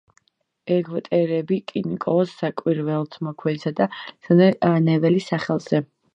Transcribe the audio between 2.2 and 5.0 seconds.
საკვირველთმოქმედისა და ალექსანდრე